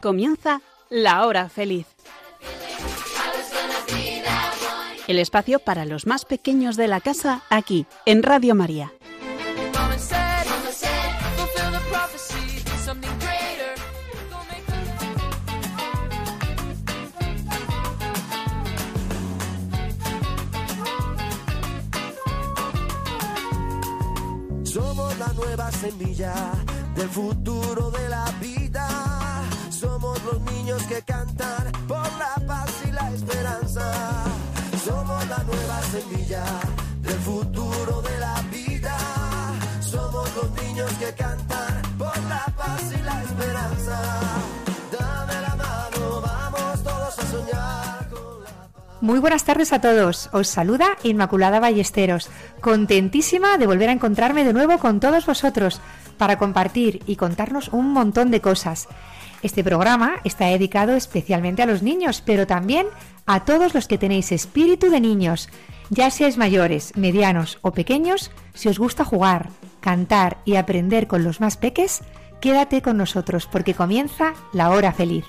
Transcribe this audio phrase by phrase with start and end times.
[0.00, 1.86] Comienza La Hora Feliz.
[5.06, 8.92] El espacio para los más pequeños de la casa aquí, en Radio María.
[24.64, 26.32] Somos la nueva semilla
[26.94, 28.59] del futuro de la vida.
[30.70, 34.24] Niños que cantan por la paz y la esperanza.
[34.84, 36.44] Somos la nueva semilla
[37.00, 38.96] del futuro de la vida.
[39.80, 44.00] Somos los niños que cantan por la paz y la esperanza.
[44.96, 48.08] Dame la mano, vamos todos a soñar
[49.00, 50.30] Muy buenas tardes a todos.
[50.32, 55.80] Os saluda Inmaculada Ballesteros, contentísima de volver a encontrarme de nuevo con todos vosotros
[56.16, 58.86] para compartir y contarnos un montón de cosas.
[59.42, 62.86] Este programa está dedicado especialmente a los niños, pero también
[63.26, 65.48] a todos los que tenéis espíritu de niños,
[65.88, 69.48] ya seáis mayores, medianos o pequeños, si os gusta jugar,
[69.80, 72.02] cantar y aprender con los más peques,
[72.40, 75.24] quédate con nosotros porque comienza la hora feliz.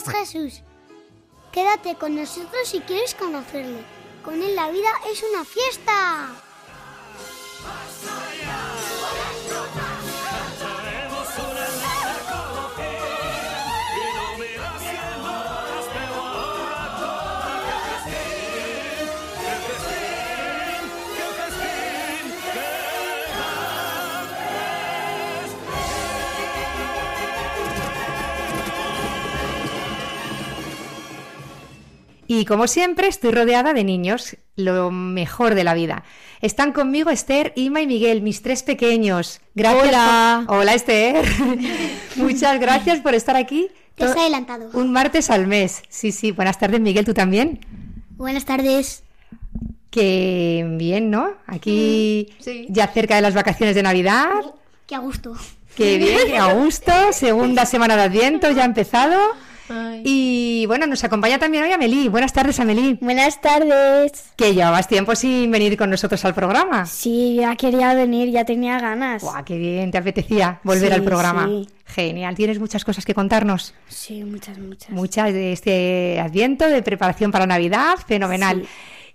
[0.00, 0.62] Es Jesús.
[1.52, 3.82] Quédate con nosotros si quieres conocerle.
[4.24, 6.28] Con él la vida es una fiesta.
[32.40, 36.04] Y como siempre, estoy rodeada de niños, lo mejor de la vida.
[36.40, 39.42] Están conmigo Esther, Ima y Miguel, mis tres pequeños.
[39.54, 40.44] Gracias Hola.
[40.46, 41.22] por- Hola, Esther.
[42.16, 43.68] Muchas gracias por estar aquí.
[43.94, 44.70] Te has adelantado.
[44.72, 45.82] Un martes al mes.
[45.90, 46.32] Sí, sí.
[46.32, 47.60] Buenas tardes, Miguel, tú también.
[48.16, 49.02] Buenas tardes.
[49.90, 51.34] Que bien, ¿no?
[51.46, 52.68] Aquí sí.
[52.70, 54.30] ya cerca de las vacaciones de Navidad.
[54.86, 55.34] Qué a gusto.
[55.76, 56.90] Qué bien, qué a gusto.
[57.12, 59.18] Segunda semana de Adviento ya ha empezado.
[59.70, 60.02] Ay.
[60.04, 62.08] Y bueno, nos acompaña también hoy Amelie.
[62.08, 62.98] Buenas tardes, Amelie.
[63.00, 64.32] Buenas tardes.
[64.36, 66.86] Que llevabas tiempo sin venir con nosotros al programa.
[66.86, 69.22] Sí, ya quería venir, ya tenía ganas.
[69.22, 71.46] Guau, qué bien, te apetecía volver Sí, al programa.
[71.46, 71.68] sí.
[71.86, 73.74] Genial, tienes muchas cosas que contarnos.
[73.88, 74.90] Sí, muchas, muchas.
[74.90, 78.64] Muchas de este adviento, de preparación para Navidad, fenomenal.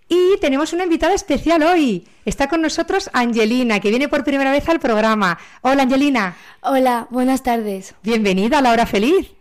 [0.07, 2.05] Y tenemos una invitada especial hoy.
[2.25, 5.37] Está con nosotros Angelina, que viene por primera vez al programa.
[5.61, 6.35] Hola, Angelina.
[6.61, 7.95] Hola, buenas tardes.
[8.03, 9.31] Bienvenida a la hora feliz.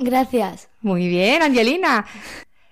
[0.00, 0.68] Gracias.
[0.80, 2.06] Muy bien, Angelina.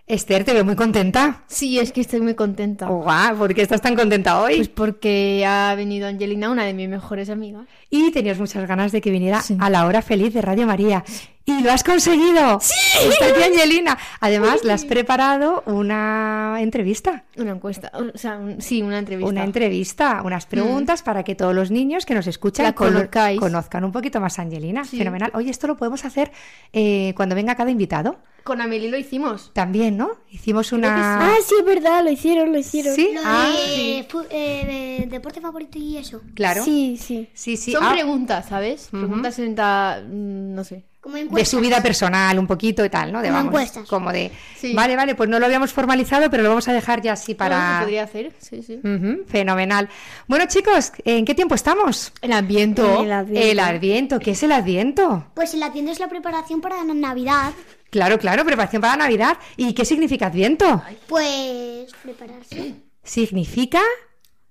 [0.09, 1.43] Esther, te veo muy contenta.
[1.49, 2.87] Sí, es que estoy muy contenta.
[2.87, 4.55] Guau, ¿por qué estás tan contenta hoy?
[4.56, 7.67] Pues porque ha venido Angelina, una de mis mejores amigas.
[7.91, 9.56] Y tenías muchas ganas de que viniera Sí.
[9.59, 11.03] a la hora feliz de Radio María.
[11.45, 12.59] ¡Y lo has conseguido!
[12.61, 12.75] ¡Sí!
[13.09, 13.99] Está aquí Angelina.
[14.21, 17.25] Además, le has preparado una entrevista.
[17.37, 19.28] Una encuesta, o sea, un- sí, una entrevista.
[19.31, 24.21] Una entrevista, unas preguntas para que todos los niños que nos escuchan conozcan un poquito
[24.21, 24.84] más a Angelina.
[24.84, 24.99] Sí.
[24.99, 25.33] Fenomenal.
[25.34, 26.31] Oye, esto lo podemos hacer
[26.72, 28.19] eh, cuando venga cada invitado.
[28.47, 29.51] Con Amelie lo hicimos.
[29.53, 30.12] También, ¿no?
[30.31, 30.89] Hicimos una...
[31.21, 32.95] Ah, sí, es verdad, lo hicieron, lo hicieron.
[32.95, 33.11] ¿Sí?
[33.12, 36.23] Lo Ah, de, fu- eh, de deporte favorito y eso.
[36.34, 36.62] claro.
[36.65, 37.29] Sí, sí.
[37.34, 37.57] sí.
[37.57, 37.72] sí.
[37.72, 38.89] Son Ah, preguntas, ¿sabes?
[38.91, 40.84] Preguntas en ta- mm, no sé.
[41.06, 43.22] Como de su vida personal un poquito y tal, ¿no?
[43.22, 43.88] De, Como vamos, encuestas.
[43.88, 44.32] Como de...
[44.56, 44.74] Sí.
[44.74, 47.78] Vale, vale, pues no lo habíamos formalizado, pero lo vamos a dejar ya así para...
[47.78, 48.80] se podría hacer, sí, sí.
[49.28, 49.88] Fenomenal.
[50.26, 52.12] Bueno, chicos, ¿en qué tiempo estamos?
[52.20, 52.82] El ambiente.
[52.82, 53.50] El Adviento.
[53.50, 54.18] El Adviento.
[54.18, 55.26] ¿Qué es el Adviento?
[55.34, 57.53] Pues el Adviento es la preparación para la Navidad.
[57.91, 59.38] Claro, claro, preparación para Navidad.
[59.56, 60.82] ¿Y qué significa Adviento?
[61.06, 62.74] Pues prepararse.
[63.04, 63.80] Significa...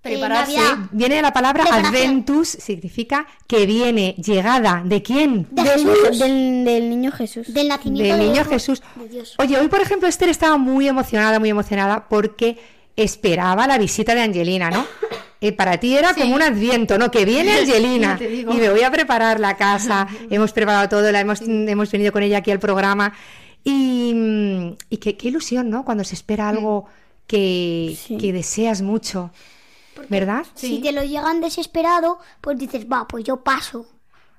[0.09, 0.57] Prepararse.
[0.91, 1.95] Viene de la palabra Preparación.
[1.95, 4.81] adventus, significa que viene, llegada.
[4.85, 5.47] ¿De quién?
[5.51, 6.19] De Del, Jesús.
[6.19, 7.53] del, del niño Jesús.
[7.53, 8.81] Del nacimiento Del de niño Jesús.
[8.95, 9.35] de Dios.
[9.39, 12.57] Oye, hoy por ejemplo Esther estaba muy emocionada, muy emocionada porque
[12.95, 14.85] esperaba la visita de Angelina, ¿no?
[15.41, 17.11] Eh, para ti era como un adviento, ¿no?
[17.11, 21.41] Que viene Angelina y me voy a preparar la casa, hemos preparado todo, la hemos,
[21.41, 23.13] hemos venido con ella aquí al programa
[23.63, 25.83] y, mm, y qué, qué ilusión, ¿no?
[25.83, 26.85] Cuando se espera algo
[27.27, 28.17] que, Sí.
[28.17, 29.31] que deseas mucho.
[30.09, 30.45] ¿Verdad?
[30.55, 33.87] Si te lo llegan desesperado, pues dices, va, pues yo paso.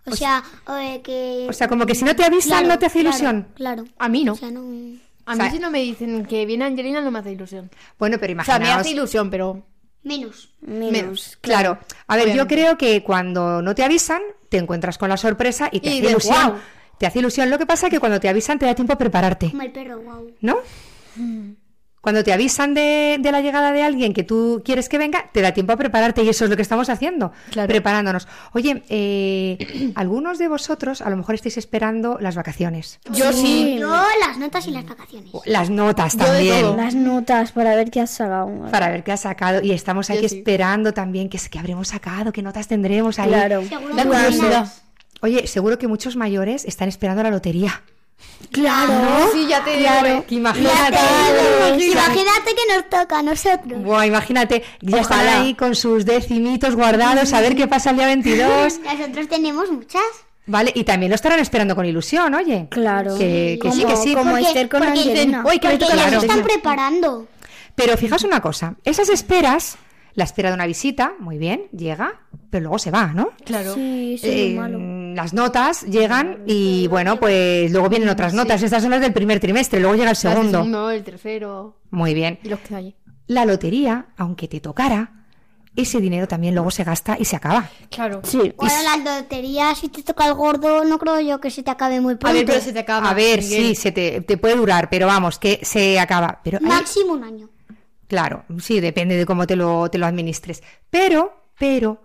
[0.05, 0.43] O sea,
[0.81, 1.47] eh, que...
[1.49, 3.49] O sea, como que si no te avisan Claro, no te hace ilusión.
[3.57, 3.85] Claro.
[3.99, 4.35] A mí no.
[4.35, 4.61] O sea, no...
[4.61, 7.71] A O mí sea- si no me dicen que viene Angelina no me hace ilusión.
[7.99, 8.81] Bueno, pero O sea, me imaginaos...
[8.83, 9.65] hace ilusión, pero...
[10.05, 10.51] Menos.
[10.61, 11.37] Menos.
[11.41, 11.81] Claro.
[12.07, 15.81] A ver, yo creo que cuando no te avisan, te encuentras con la sorpresa y
[15.81, 16.55] te Y hace ilusión.
[17.01, 17.51] Te hace ilusión.
[17.51, 19.73] Lo que pasa es que cuando te avisan te da tiempo a prepararte, Como el
[19.73, 20.31] perro, wow.
[20.43, 20.59] ¿no?
[22.07, 25.41] Cuando te avisan de, de la llegada de alguien que tú quieres que venga, te
[25.41, 27.67] da tiempo a prepararte y eso es lo que estamos haciendo, Claro.
[27.67, 28.29] preparándonos.
[28.53, 33.79] Oye, eh, algunos de vosotros a lo mejor estáis esperando las vacaciones, Yo sí.
[33.81, 33.89] Yo
[34.21, 35.33] las notas y las vacaciones.
[35.47, 36.77] las notas también.
[36.77, 38.51] Las notas para ver qué has sacado.
[38.71, 40.37] Para ver qué has sacado y estamos aquí sí.
[40.39, 43.27] esperando también qué, qué habremos sacado, qué notas tendremos ahí.
[43.31, 43.63] Claro.
[43.69, 44.73] Seguro La que curiosidad.
[45.23, 47.83] Oye, seguro que muchos mayores están esperando la lotería.
[48.53, 49.29] Claro.
[49.33, 50.09] Sí, ya te Claro.
[50.09, 50.27] digo.
[50.27, 50.97] Que imagínate.
[51.79, 53.83] Imagínate que nos toca a nosotros.
[53.83, 58.07] Buah, imagínate, ya están ahí con sus decimitos guardados, a ver qué pasa el día
[58.07, 58.79] 22.
[58.85, 60.03] Nosotros tenemos muchas.
[60.47, 62.69] Vale, y también lo estarán esperando con ilusión, oye.
[62.71, 63.19] Claro.
[63.19, 64.15] Que, que sí, Como- que sí.
[64.15, 65.43] Como Esther con porque Angelina.
[65.45, 66.35] "Uy, que me Porque toca la ya se lotería".
[66.37, 67.29] están preparando.
[67.75, 69.77] Pero fijaos una cosa, esas esperas,
[70.15, 73.31] la espera de una visita, muy bien, llega, pero luego se va, ¿no?
[73.45, 73.75] Claro.
[73.75, 74.79] Sí, eso Eh, malo.
[75.17, 78.63] Las notas llegan y bueno, pues luego vienen otras notas.
[78.63, 80.59] Estas son las del primer trimestre, luego llega el segundo.
[80.59, 82.39] segundo, el tercero Muy bien.
[82.43, 82.95] y los que hay.
[83.27, 85.13] La lotería, aunque te tocara,
[85.75, 87.69] ese dinero también luego se gasta y se acaba.
[87.91, 88.21] Claro.
[88.25, 88.55] Sí.
[88.57, 92.01] Bueno, las loterías, si te toca el gordo, no creo yo que se te acabe
[92.01, 92.37] muy A pronto.
[92.37, 93.11] ver, pero se te acaba.
[93.11, 93.63] A ver, Miguel.
[93.69, 96.41] sí, se te, te puede durar, pero vamos, que se acaba.
[96.45, 97.51] Pero hay- Máximo un año.
[98.07, 100.63] claro, sí, depende de cómo te lo, te lo administres.
[100.89, 102.01] Pero, pero,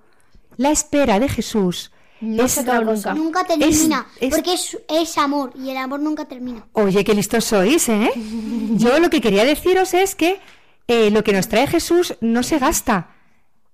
[0.57, 1.91] la espera de Jesús
[2.21, 3.09] No es se acaba otra nunca.
[3.09, 3.13] cosa.
[3.15, 4.07] Nunca termina.
[4.19, 6.65] es- Porque es, es amor y el amor nunca termina.
[6.73, 8.11] Oye, qué listos sois, ¿eh?
[8.77, 10.39] Yo lo que quería deciros es que
[10.87, 13.09] eh, lo que nos trae Jesús no se gasta.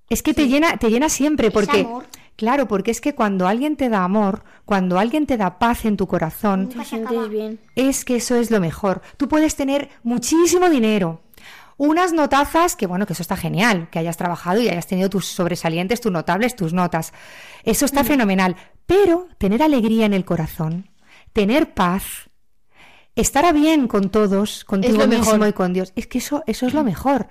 [0.10, 2.06] Es que te llena, te llena siempre, porque amor.
[2.38, 5.98] claro, porque es que cuando alguien te da amor, cuando alguien te da paz en
[5.98, 7.28] tu corazón, Nunca Te se sientes acaba.
[7.28, 7.60] bien.
[7.76, 9.02] es que eso es lo mejor.
[9.18, 11.20] Tú puedes tener muchísimo dinero,
[11.78, 15.28] unas notazas, que bueno, que eso está genial, que hayas trabajado y hayas tenido tus
[15.28, 17.14] sobresalientes, tus notables, tus notas.
[17.64, 18.56] Eso está fenomenal.
[18.86, 20.90] Pero tener alegría en el corazón,
[21.34, 22.30] tener paz,
[23.16, 25.50] estar a bien con todos, contigo mismo mejor.
[25.50, 27.28] y con Dios, es que eso, eso es lo mejor.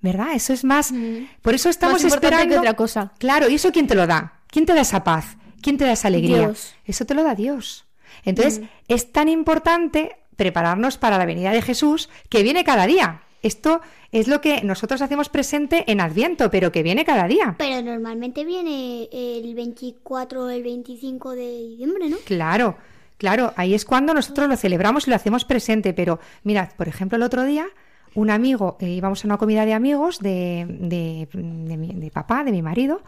[0.00, 0.28] ¿Verdad?
[0.34, 0.94] Eso es más.
[1.42, 2.54] Por eso estamos Más esperando.
[2.54, 3.12] que otra cosa.
[3.18, 4.42] Claro, ¿y eso quién te lo da?
[4.46, 5.36] ¿Quién te da esa paz?
[5.60, 6.38] ¿Quién te da esa alegría?
[6.38, 6.76] Dios.
[6.84, 7.84] Eso te lo da Dios.
[8.24, 13.22] Entonces, es tan importante prepararnos para la venida de Jesús que viene cada día.
[13.42, 13.80] Esto
[14.12, 17.54] es lo que nosotros hacemos presente en Adviento, pero que viene cada día.
[17.58, 22.16] Pero normalmente viene el 24 o el 25 de diciembre, ¿no?
[22.24, 22.76] Claro,
[23.16, 25.92] claro, ahí es cuando nosotros lo celebramos y lo hacemos presente.
[25.94, 27.66] Pero mirad, por ejemplo, el otro día,
[28.14, 32.42] un amigo, eh, íbamos a una comida de amigos de, de, de mi- de papá,
[32.42, 33.02] de mi marido,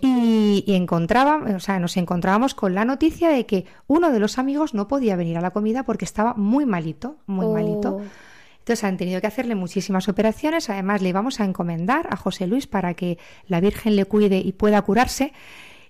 [0.00, 4.36] y, y encontraba, o sea, nos encontrábamos con la noticia de que uno de los
[4.36, 7.52] amigos no podía venir a la comida porque estaba muy malito, muy Oh.
[7.52, 8.00] malito.
[8.62, 10.70] Entonces han tenido que hacerle muchísimas operaciones.
[10.70, 13.18] Además, le íbamos a encomendar a José Luis para que
[13.48, 15.32] la Virgen le cuide y pueda curarse.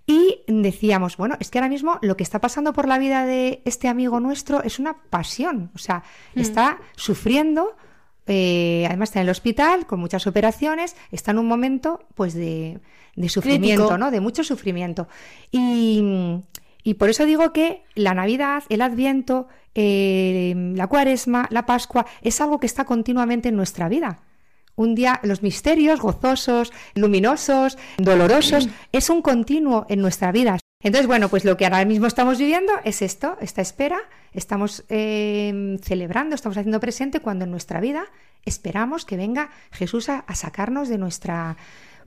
[0.06, 3.60] Y decíamos, bueno, es que ahora mismo lo que está pasando por la vida de
[3.66, 5.70] este amigo nuestro es una pasión.
[5.74, 6.02] O sea,
[6.34, 7.76] está sufriendo,
[8.26, 12.80] eh, además está en el hospital con muchas operaciones, está en un momento pues de,
[13.16, 13.98] de sufrimiento, Crítico.
[13.98, 14.10] ¿no?
[14.10, 15.08] De mucho sufrimiento.
[15.50, 16.02] Y,
[16.82, 22.40] y por eso digo que la Navidad, el Adviento, eh, la Cuaresma, la Pascua, es
[22.40, 24.20] algo que está continuamente en nuestra vida.
[24.74, 30.58] Un día, los misterios gozosos, luminosos, dolorosos, es un continuo en nuestra vida.
[30.82, 33.98] Entonces, bueno, pues lo que ahora mismo estamos viviendo es esto, esta espera,
[34.32, 38.04] estamos eh, celebrando, estamos haciendo presente cuando en nuestra vida
[38.44, 41.56] esperamos que venga Jesús a, a sacarnos de nuestra,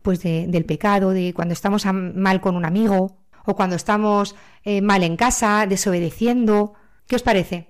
[0.02, 4.36] pues de- del pecado, de cuando estamos a- mal con un amigo o cuando estamos
[4.66, 6.74] eh, mal en casa, desobedeciendo.
[7.08, 7.68] ¿Qué os parece?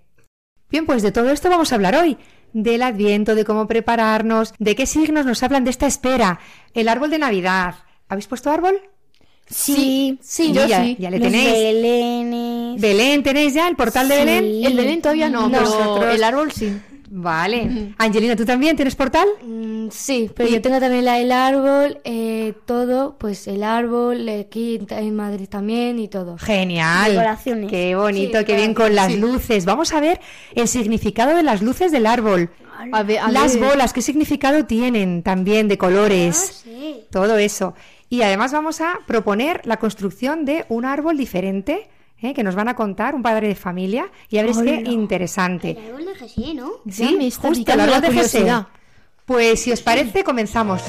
[0.69, 2.17] Bien, pues de todo esto vamos a hablar hoy.
[2.53, 6.39] Del adviento, de cómo prepararnos, de qué signos nos hablan de esta espera.
[6.73, 7.75] El árbol de Navidad.
[8.07, 8.79] ¿Habéis puesto árbol?
[9.47, 10.17] Sí.
[10.21, 10.95] Sí, yo ya, sí.
[10.99, 11.51] ya le Los tenéis.
[11.53, 12.81] belenes.
[12.81, 14.25] Belén, ¿tenéis ya el portal de Sí.
[14.25, 14.65] Belén?
[14.65, 16.77] El Belén todavía no, pero Nosotros- el árbol sí.
[17.17, 17.93] Vale.
[17.97, 19.25] Angelina, ¿tú también tienes portal?
[19.41, 24.41] Mm, sí, pero yo tengo también la del árbol, eh, todo, pues el árbol, eh,
[24.41, 26.37] aquí en Madrid también y todo.
[26.37, 27.11] Genial.
[27.11, 27.71] Decoraciones.
[27.71, 29.63] Qué bonito, Sí, qué bien con las luces.
[29.63, 30.19] Vamos a ver
[30.55, 32.49] el significado de las luces del árbol.
[32.91, 33.69] A ver, a Las ver.
[33.69, 36.63] bolas, ¿qué significado tienen también de colores?
[36.65, 37.05] Sí.
[37.11, 37.75] Todo eso.
[38.09, 41.87] Y además vamos a proponer la construcción de un árbol diferente
[42.21, 42.33] ¿eh?
[42.33, 45.71] que nos van a contar un padre de familia y a ver qué interesante.
[45.71, 46.71] El árbol de Jesús, ¿no?
[46.85, 48.53] Ya me está justo el árbol la de Jesé.
[49.25, 50.83] Pues si os parece, comenzamos.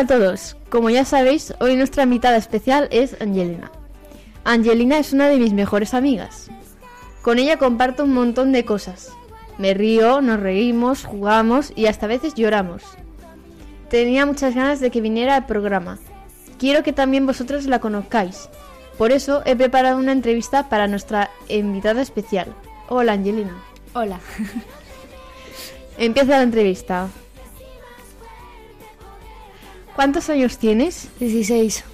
[0.00, 0.56] Hola a todos.
[0.70, 3.70] Como ya sabéis, hoy nuestra invitada especial es Angelina.
[4.44, 6.50] Angelina es una de mis mejores amigas.
[7.20, 9.10] Con ella comparto un montón de cosas.
[9.58, 12.82] Me río, nos reímos, jugamos y hasta a veces lloramos.
[13.90, 15.98] Tenía muchas ganas de que viniera al programa.
[16.58, 18.48] Quiero que también vosotros la conozcáis.
[18.96, 22.54] Por eso he preparado una entrevista para nuestra invitada especial.
[22.88, 23.62] Hola Angelina.
[23.92, 24.18] Hola.
[25.98, 27.08] Empieza la entrevista.
[30.00, 31.08] ¿Cuántos años tienes?
[31.20, 31.84] 16.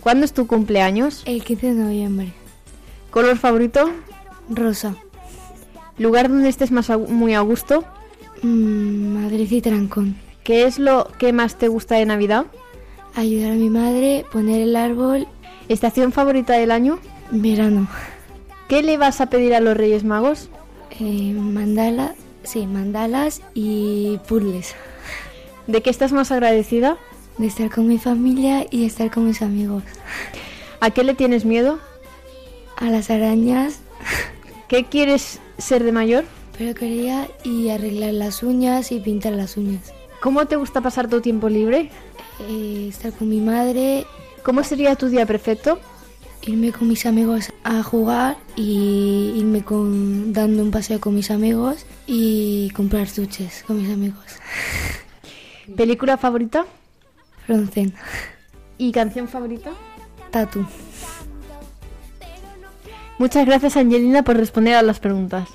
[0.00, 1.22] ¿Cuándo es tu cumpleaños?
[1.24, 2.32] El 15 de noviembre.
[3.12, 3.88] ¿Color favorito?
[4.50, 4.96] Rosa.
[5.98, 7.84] ¿Lugar donde estés más a- muy a gusto?
[8.42, 10.16] Mm, Madrid y Trancón.
[10.42, 12.46] ¿Qué es lo que más te gusta de Navidad?
[13.14, 15.28] Ayudar a mi madre, poner el árbol.
[15.68, 16.98] ¿Estación favorita del año?
[17.30, 17.86] Verano.
[18.68, 20.48] ¿Qué le vas a pedir a los Reyes Magos?
[20.98, 24.74] Eh, mandala, sí, mandalas y puzzles.
[25.66, 26.96] ¿De qué estás más agradecida?
[27.38, 29.82] De estar con mi familia y estar con mis amigos.
[30.80, 31.78] ¿A qué le tienes miedo?
[32.76, 33.80] A las arañas,
[34.68, 36.24] ¿Qué quieres ser de mayor?
[36.58, 39.92] pero quería y arreglar las uñas y pintar las uñas.
[40.22, 41.90] ¿Cómo te gusta pasar tu tiempo libre?
[42.48, 44.06] Eh, estar con mi madre,
[44.42, 45.78] ¿Cómo sería tu día perfecto?
[46.42, 51.84] irme con mis amigos a jugar y irme con, dando un paseo con mis amigos
[52.06, 54.24] y comprar chuches con mis amigos.
[55.74, 56.64] ¿Película favorita?
[57.46, 57.94] Frozen,
[58.78, 59.70] ¿Y canción favorita?
[60.30, 60.66] tatu.
[63.18, 65.48] Muchas gracias Angelina por responder a las preguntas.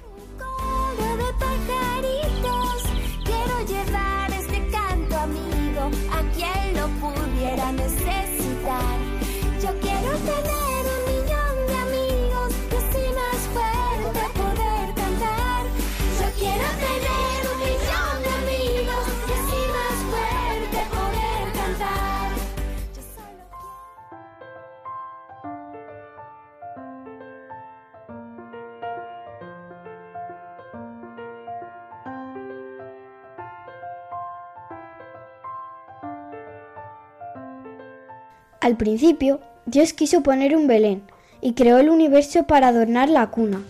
[38.72, 41.04] Al principio, Dios quiso poner un Belén
[41.42, 43.62] y creó el universo para adornar la cuna.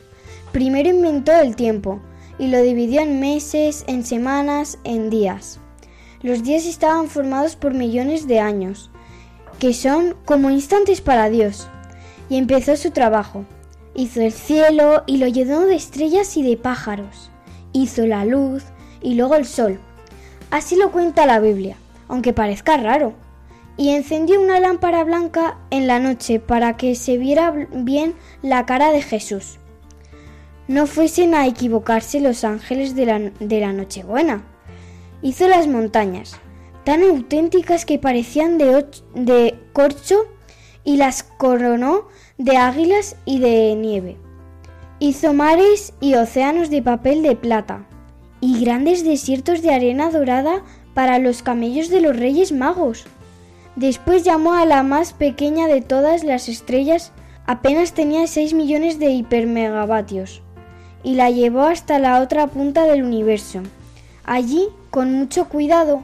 [0.52, 2.00] Primero inventó el tiempo
[2.38, 5.60] y lo dividió en meses, en semanas, en días.
[6.22, 8.92] Los días estaban formados por millones de años,
[9.58, 11.68] que son como instantes para Dios.
[12.30, 13.44] Y empezó su trabajo.
[13.96, 17.32] Hizo el cielo y lo llenó de estrellas y de pájaros.
[17.74, 18.66] Hizo la luz
[19.02, 19.80] y luego el sol.
[20.52, 21.76] Así lo cuenta la Biblia,
[22.08, 23.16] aunque parezca raro
[23.78, 28.92] y encendió una lámpara blanca en la noche para que se viera bien la cara
[28.92, 29.60] de Jesús.
[30.68, 34.44] No fuesen a equivocarse los ángeles de la, de la Nochebuena.
[35.22, 36.40] Hizo las montañas,
[36.84, 40.28] tan auténticas que parecían de, de corcho,
[40.84, 44.18] y las coronó de águilas y de nieve.
[45.00, 47.86] Hizo mares y océanos de papel de plata,
[48.40, 50.64] y grandes desiertos de arena dorada
[50.94, 53.06] para los camellos de los reyes magos.
[53.76, 57.14] Después llamó a la más pequeña de todas las estrellas,
[57.46, 60.42] apenas tenía 6 millones de hipermegavatios,
[61.04, 63.62] y la llevó hasta la otra punta del universo.
[64.26, 66.02] Allí, con mucho cuidado,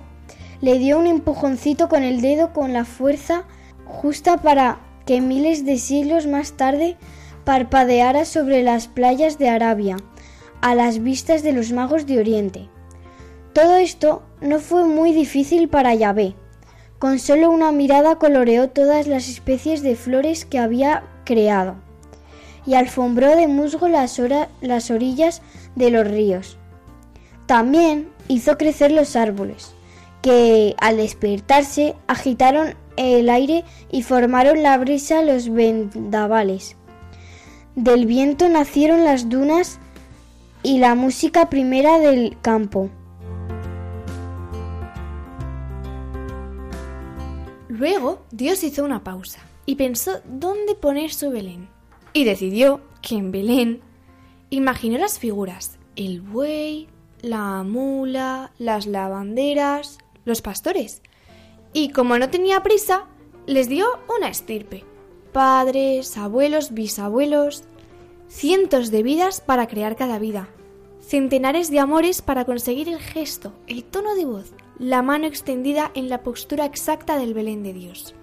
[0.61, 3.43] le dio un empujoncito con el dedo con la fuerza
[3.85, 6.97] justa para que miles de siglos más tarde
[7.43, 9.97] parpadeara sobre las playas de Arabia,
[10.61, 12.69] a las vistas de los magos de Oriente.
[13.53, 16.35] Todo esto no fue muy difícil para Yahvé.
[16.99, 21.75] Con solo una mirada coloreó todas las especies de flores que había creado
[22.65, 24.19] y alfombró de musgo las,
[24.61, 25.41] las orillas
[25.75, 26.57] de los ríos.
[27.45, 29.73] También hizo crecer los árboles,
[30.21, 36.75] que al despertarse agitaron el aire y formaron la brisa los vendavales.
[37.75, 39.79] Del viento nacieron las dunas
[40.63, 42.89] y la música primera del campo.
[47.77, 51.69] Luego Dios hizo una pausa y pensó dónde poner su Belén.
[52.11, 53.81] Y decidió que en Belén
[54.49, 56.87] imaginó las figuras, el buey,
[57.21, 61.03] la mula, las lavanderas, los pastores.
[61.71, 63.05] Y como no tenía prisa,
[63.45, 63.85] les dio
[64.17, 64.83] una estirpe.
[65.31, 67.63] Padres, abuelos, bisabuelos,
[68.27, 70.49] cientos de vidas para crear cada vida.
[70.99, 76.07] centenares de amores para conseguir el gesto, el tono de voz, la mano extendida en
[76.07, 78.13] la postura exacta del Belén de Dios.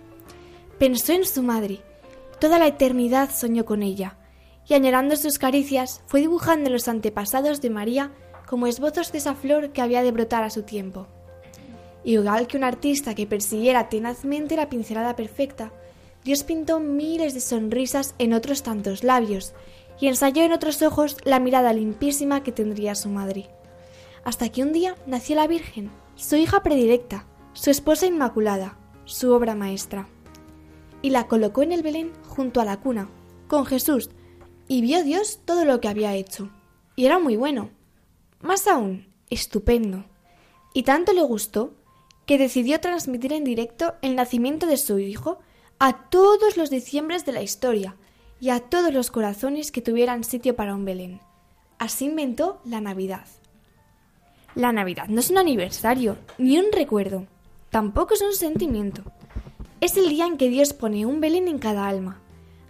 [0.79, 1.81] Pensó en su madre,
[2.39, 4.19] toda la eternidad soñó con ella,
[4.69, 8.13] y añorando sus caricias fue dibujando los antepasados de María
[8.47, 11.09] como esbozos de esa flor que había de brotar a su tiempo.
[12.05, 15.73] Igual que un artista que persiguiera tenazmente la pincelada perfecta,
[16.23, 19.55] Dios pintó miles de sonrisas en otros tantos labios
[20.01, 23.49] y ensayó en otros ojos la mirada limpísima que tendría su madre.
[24.25, 29.55] Hasta que un día nació la Virgen, su hija predilecta, su esposa inmaculada, su obra
[29.55, 30.09] maestra.
[31.03, 33.09] Y la colocó en el Belén junto a la cuna,
[33.49, 34.11] con Jesús,
[34.69, 36.51] y vio Dios todo lo que había hecho.
[36.97, 37.71] Y era muy bueno.
[38.41, 40.05] Más aún, estupendo.
[40.73, 41.75] Y tanto le gustó
[42.27, 45.39] que decidió transmitir en directo el nacimiento de su hijo
[45.79, 47.97] a todos los diciembres de la historia
[48.41, 51.21] y a todos los corazones que tuvieran sitio para un Belén.
[51.79, 53.27] Así inventó la Navidad.
[54.55, 57.27] La Navidad no es un aniversario, ni un recuerdo,
[57.71, 59.03] tampoco es un sentimiento.
[59.81, 62.21] Es el día en que Dios pone un Belén en cada alma.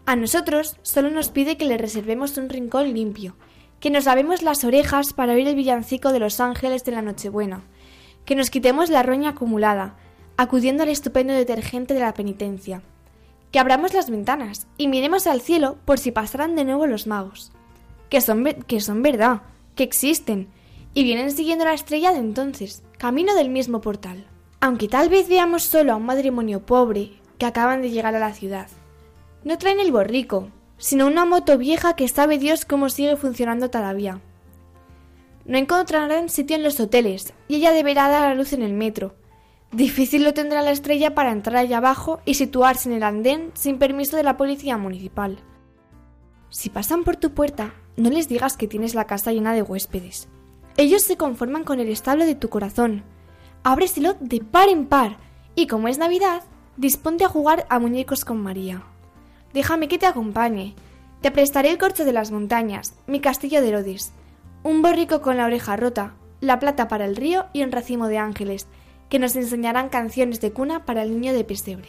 [0.07, 3.37] A nosotros solo nos pide que le reservemos un rincón limpio,
[3.81, 7.61] que nos lavemos las orejas para oír el villancico de los ángeles de la Nochebuena,
[8.25, 9.99] que nos quitemos la roña acumulada,
[10.39, 12.81] acudiendo al estupendo detergente de la penitencia,
[13.53, 17.53] que abramos las ventanas y miremos al cielo por si pasaran de nuevo los magos,
[18.09, 19.43] que son, que son verdad,
[19.75, 20.49] que existen,
[20.95, 24.27] y vienen siguiendo la estrella de entonces, camino del mismo portal.
[24.61, 28.33] Aunque tal vez veamos solo a un matrimonio pobre que acaban de llegar a la
[28.33, 28.69] ciudad.
[29.43, 34.21] No traen el borrico, sino una moto vieja que sabe Dios cómo sigue funcionando todavía.
[35.45, 39.15] No encontrarán sitio en los hoteles y ella deberá dar a luz en el metro.
[39.73, 43.79] Difícil lo tendrá la estrella para entrar allá abajo y situarse en el andén sin
[43.79, 45.39] permiso de la policía municipal.
[46.49, 50.29] Si pasan por tu puerta, no les digas que tienes la casa llena de huéspedes.
[50.77, 53.05] Ellos se conforman con el establo de tu corazón.
[53.63, 55.17] Ábreselo de par en par
[55.55, 56.43] y como es Navidad,
[56.77, 58.83] disponte a jugar a muñecos con María.
[59.53, 60.75] Déjame que te acompañe.
[61.21, 64.13] Te prestaré el corcho de las montañas, mi castillo de Herodes,
[64.65, 68.19] un borrico con la oreja rota, la plata para el río y un racimo de
[68.19, 68.67] ángeles,
[69.09, 71.89] que nos enseñarán canciones de cuna para el niño de pesebre.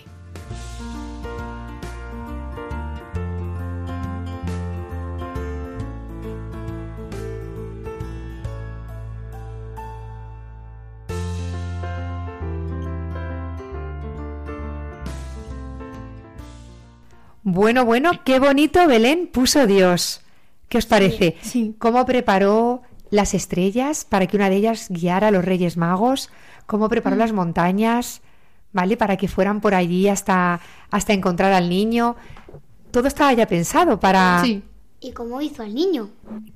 [17.48, 20.22] Bueno, bueno, qué bonito Belén puso Dios.
[20.68, 21.38] ¿Qué os parece?
[21.42, 21.76] sí.
[21.78, 22.82] ¿Cómo preparó
[23.12, 26.32] las estrellas para que una de ellas guiara a los Reyes Magos?
[26.66, 28.22] ¿Cómo preparó las montañas?
[28.74, 28.98] ¿Vale?
[28.98, 32.16] Para que fueran por allí hasta, hasta encontrar al niño.
[32.90, 34.64] Todo estaba ya pensado para Sí.
[35.00, 36.10] ¿Y cómo hizo al niño?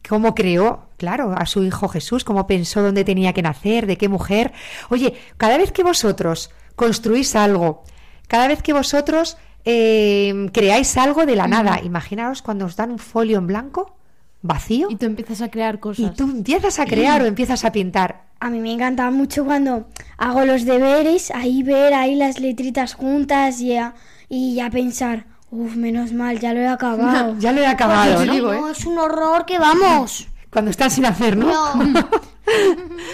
[0.08, 4.10] cómo creó, claro, a su hijo Jesús, cómo pensó dónde tenía que nacer, de qué
[4.10, 4.54] mujer.
[4.90, 7.84] Oye, cada vez que vosotros construís algo,
[8.28, 13.00] cada vez que vosotros eh, creáis algo de la nada, imaginaos cuando os dan un
[13.00, 13.96] folio en blanco,
[14.42, 16.16] vacío, Y tú empiezas a crear y cosas.
[16.16, 18.30] tú empiezas a crear o empiezas a pintar.
[18.40, 23.60] A mí me encanta mucho cuando hago los deberes, ahí ver ahí las letritas juntas
[23.60, 23.96] y a,
[24.30, 27.36] y a pensar, uff, menos mal, ya lo he acabado.
[27.40, 28.34] Ya lo he acabado, ¿no?
[28.34, 30.28] no, es un horror que vamos.
[30.50, 31.76] Cuando están sin hacer, ¿no?
[31.76, 32.10] No.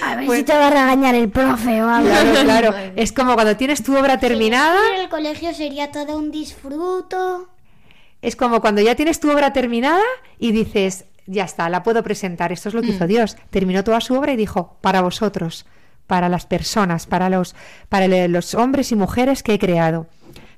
[0.03, 2.09] A ver Pues- si te va a regañar el profe o algo.
[2.09, 2.73] Claro, claro.
[2.95, 4.79] Es como cuando tienes tu obra terminada.
[4.95, 7.49] En el colegio sería todo un disfruto.
[8.21, 10.01] Es como cuando ya tienes tu obra terminada
[10.39, 12.51] y dices, ya está, la puedo presentar.
[12.51, 13.37] Esto es lo que hizo Dios.
[13.51, 15.65] Terminó toda su obra y dijo, para vosotros,
[16.07, 17.55] para las personas, para los,
[17.89, 20.07] para los hombres y mujeres que he creado.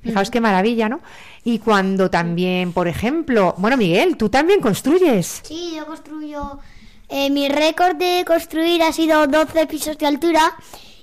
[0.02, 1.02] Fijaos qué maravilla, ¿no?
[1.44, 5.42] Y cuando también, por ejemplo, bueno, Miguel, tú también construyes.
[5.44, 6.60] Sí, yo construyo.
[7.10, 10.54] Eh, mi récord de construir ha sido 12 pisos de altura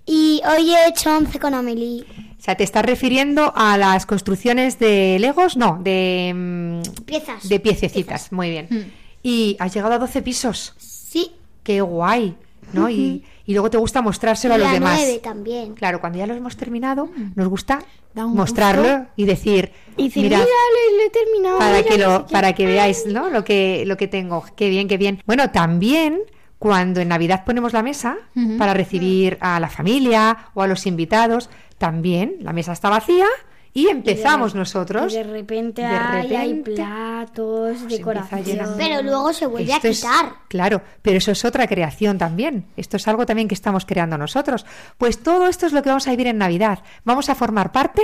[0.06, 2.02] y hoy he hecho 11 con Amelie.
[2.38, 5.56] O sea, ¿te estás refiriendo a las construcciones de Legos?
[5.56, 7.48] No, de, mm, Piezas.
[7.48, 8.32] de piececitas.
[8.32, 8.92] Muy bien.
[9.22, 10.74] Y has llegado a 12 pisos.
[10.76, 11.32] Sí.
[11.62, 12.36] Qué guay,
[12.72, 12.88] ¿no?
[12.90, 14.98] y, y luego te gusta mostrárselo a los demás.
[15.02, 15.74] 9 también.
[15.74, 17.80] Claro, cuando ya lo hemos terminado, nos gusta
[18.14, 19.12] mostrarlo gusto.
[19.16, 21.58] y decir, Y mirad, mira, lo, lo he terminado.
[21.58, 22.32] para mira, que no sé lo, qué".
[22.32, 23.28] para que veáis, ¿no?
[23.30, 24.44] Lo que, lo que tengo.
[24.56, 25.22] Qué bien, qué bien.
[25.26, 26.20] Bueno, también
[26.58, 28.16] cuando en Navidad ponemos la mesa
[28.58, 33.26] para recibir a la familia o a los invitados, también la mesa está vacía
[33.74, 35.12] y empezamos nosotros.
[35.12, 38.74] Y de repente, de hay, hay repente, platos, decoración.
[38.78, 40.32] Pero luego se vuelve a es- quitar.
[40.48, 42.66] claro, pero eso es otra creación también.
[42.76, 44.64] Esto es algo también que estamos creando nosotros.
[44.96, 46.78] Pues todo esto es lo que vamos a vivir en Navidad.
[47.04, 48.02] Vamos a formar parte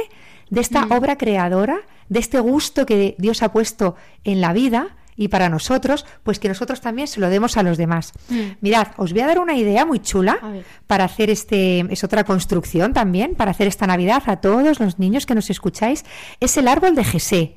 [0.51, 1.79] de esta obra creadora,
[2.09, 6.49] de este gusto que Dios ha puesto en la vida, y para nosotros, pues que
[6.49, 8.13] nosotros también se lo demos a los demás.
[8.29, 8.41] Mm.
[8.61, 10.39] Mirad, os voy a dar una idea muy chula
[10.87, 15.27] para hacer este, es otra construcción también, para hacer esta Navidad a todos los niños
[15.27, 16.05] que nos escucháis,
[16.41, 17.55] es el árbol de Jesé.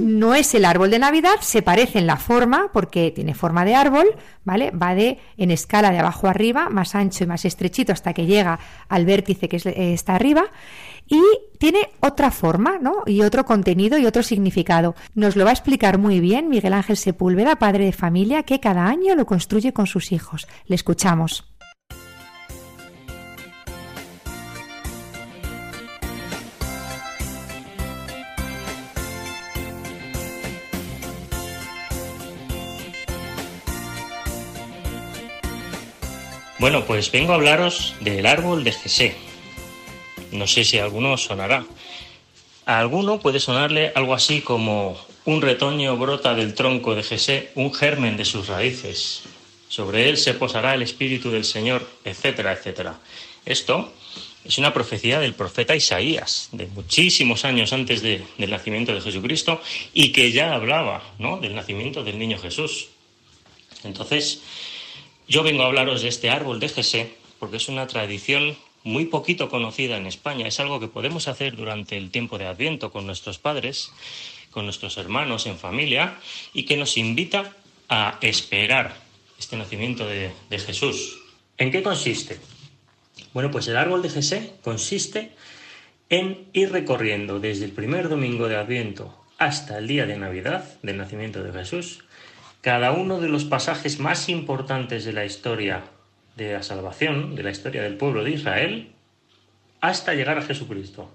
[0.00, 3.74] No es el árbol de Navidad, se parece en la forma, porque tiene forma de
[3.74, 4.06] árbol,
[4.44, 4.70] ¿vale?
[4.70, 8.58] Va de en escala de abajo arriba, más ancho y más estrechito hasta que llega
[8.88, 10.44] al vértice que es- eh, está arriba.
[11.06, 11.22] Y
[11.58, 13.02] tiene otra forma, ¿no?
[13.06, 14.94] Y otro contenido y otro significado.
[15.14, 18.86] Nos lo va a explicar muy bien Miguel Ángel Sepúlveda, padre de familia, que cada
[18.86, 20.48] año lo construye con sus hijos.
[20.66, 21.52] Le escuchamos.
[36.62, 39.16] Bueno, pues vengo a hablaros del árbol de Jesé.
[40.32, 41.64] No sé si a alguno sonará.
[42.66, 47.72] A alguno puede sonarle algo así como un retoño brota del tronco de Jesé, un
[47.72, 49.22] germen de sus raíces.
[49.68, 52.98] Sobre él se posará el espíritu del Señor, etcétera, etcétera.
[53.44, 53.92] Esto
[54.44, 59.60] es una profecía del profeta Isaías, de muchísimos años antes de- del nacimiento de Jesucristo,
[59.94, 61.38] y que ya hablaba ¿no?
[61.38, 62.88] del nacimiento del niño Jesús.
[63.84, 64.40] Entonces,
[65.28, 69.48] yo vengo a hablaros de este árbol de Jesé porque es una tradición muy poquito
[69.48, 70.46] conocida en España.
[70.46, 73.92] Es algo que podemos hacer durante el tiempo de Adviento con nuestros padres,
[74.50, 76.18] con nuestros hermanos en familia
[76.52, 77.56] y que nos invita
[77.88, 78.96] a esperar
[79.38, 81.18] este nacimiento de, de Jesús.
[81.58, 82.38] ¿En qué consiste?
[83.34, 85.32] Bueno, pues el árbol de Jesé consiste
[86.08, 90.98] en ir recorriendo desde el primer domingo de Adviento hasta el día de Navidad del
[90.98, 92.04] nacimiento de Jesús
[92.62, 95.82] cada uno de los pasajes más importantes de la historia
[96.36, 98.92] de la salvación, de la historia del pueblo de Israel,
[99.80, 101.10] hasta llegar a Jesucristo.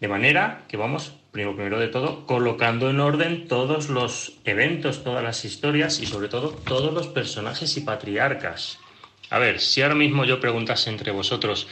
[0.00, 5.22] De manera que vamos, primero, primero de todo, colocando en orden todos los eventos, todas
[5.22, 8.78] las historias y sobre todo todos los personajes y patriarcas.
[9.28, 11.68] A ver, si ahora mismo yo preguntase entre vosotros,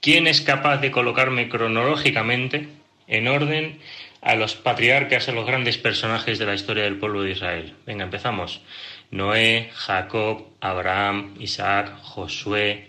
[0.00, 2.68] ¿quién es capaz de colocarme cronológicamente
[3.08, 3.78] en orden
[4.22, 7.74] a los patriarcas, a los grandes personajes de la historia del pueblo de Israel?
[7.84, 8.62] Venga, empezamos.
[9.10, 12.88] Noé, Jacob, Abraham, Isaac, Josué,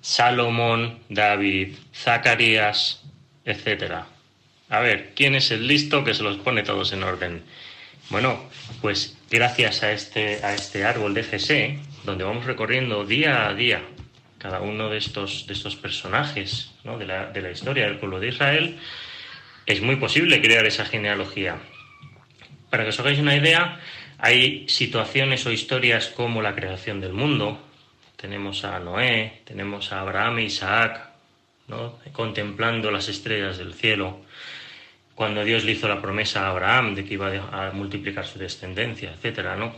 [0.00, 3.02] Salomón, David, Zacarías,
[3.44, 4.06] etcétera.
[4.68, 7.42] A ver, ¿quién es el listo que se los pone todos en orden?
[8.10, 8.38] Bueno,
[8.80, 13.82] pues gracias a este, a este árbol de Jesé, donde vamos recorriendo día a día
[14.44, 18.28] cada uno de estos, de estos personajes de, la, de la historia del pueblo de
[18.28, 18.78] Israel,
[19.64, 21.56] es muy posible crear esa genealogía.
[22.68, 23.80] Para que os hagáis una idea,
[24.18, 27.58] hay situaciones o historias como la creación del mundo.
[28.16, 31.08] Tenemos a Noé, tenemos a Abraham e Isaac,
[31.68, 31.98] ¿no?
[32.12, 34.20] contemplando las estrellas del cielo.
[35.14, 39.12] Cuando Dios le hizo la promesa a Abraham de que iba a multiplicar su descendencia,
[39.12, 39.74] etcétera, ¿no?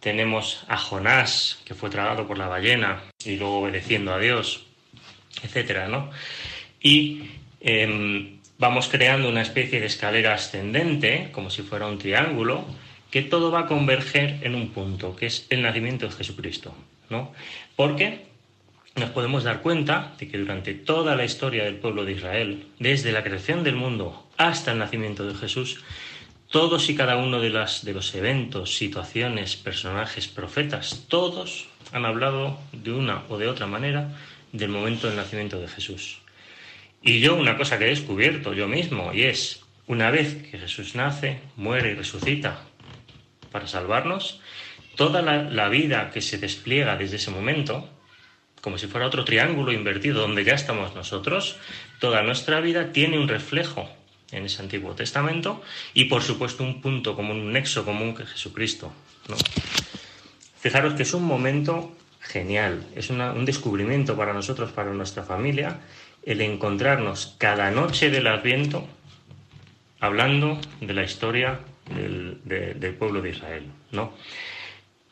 [0.00, 4.64] Tenemos a Jonás, que fue tragado por la ballena y luego obedeciendo a Dios,
[5.42, 6.10] etcétera, ¿no?
[6.80, 7.30] Y
[7.60, 12.64] em, vamos creando una especie de escalera ascendente, como si fuera un triángulo,
[13.12, 16.74] que todo va a converger en un punto, que es el nacimiento de Jesucristo,
[17.10, 17.32] ¿no?
[17.76, 18.24] Porque
[18.96, 23.12] nos podemos dar cuenta de que durante toda la historia del pueblo de Israel, desde
[23.12, 25.84] la creación del mundo hasta el nacimiento de Jesús,
[26.50, 32.92] todos y cada uno de, de los eventos, situaciones, personajes, profetas, todos han hablado de
[32.92, 34.08] una o de otra manera
[34.52, 36.18] del momento del nacimiento de Jesús.
[37.02, 40.94] Y yo una cosa que he descubierto yo mismo, y es, una vez que Jesús
[40.94, 42.71] nace, muere y resucita
[43.52, 44.40] para salvarnos,
[44.96, 47.88] toda la, vida que se despliega desde ese momento,
[48.60, 51.56] como si fuera otro triángulo invertido donde ya estamos nosotros,
[51.98, 53.88] toda nuestra vida tiene un reflejo
[54.30, 55.62] en ese Antiguo Testamento
[55.94, 58.92] y por supuesto un punto común, un nexo común que Jesucristo.
[59.28, 59.36] ¿no?
[60.60, 65.80] Fijaros que es un momento genial, es un descubrimiento para nosotros, para nuestra familia,
[66.24, 68.86] el encontrarnos cada noche del Adviento
[69.98, 73.64] hablando de la historia del, de- del pueblo de Israel.
[73.92, 74.12] ¿no?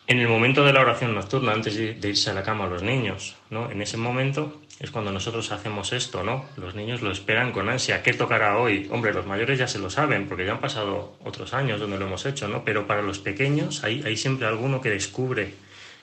[0.06, 2.82] En el momento de la oración nocturna, antes de, de irse a la cama los
[2.82, 3.70] niños, ¿no?
[3.70, 6.46] En ese momento es cuando nosotros hacemos esto, ¿no?
[6.56, 8.02] Los niños lo esperan con ansia.
[8.02, 8.88] ¿Qué tocará hoy?
[8.90, 12.06] Hombre, los mayores ya se lo saben, porque ya han pasado otros años donde lo
[12.06, 12.64] hemos hecho, ¿no?
[12.64, 15.54] Pero para los pequeños hay, hay siempre alguno que descubre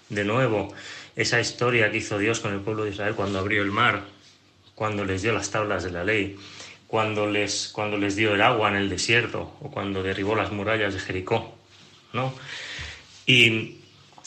[0.07, 0.73] de nuevo
[1.17, 4.03] esa historia que hizo Dios con el pueblo de Israel cuando abrió el mar,
[4.73, 6.37] cuando les dio las tablas de la ley,
[6.87, 10.93] cuando les, cuando les dio el agua en el desierto o cuando derribó las murallas
[10.93, 11.55] de Jericó,
[12.13, 12.33] ¿no?
[13.25, 13.77] Y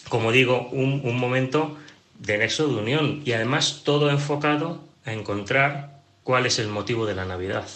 [0.09, 1.77] como digo, un, un momento
[2.19, 7.15] de nexo de unión y además todo enfocado a encontrar cuál es el motivo de
[7.15, 7.67] la Navidad.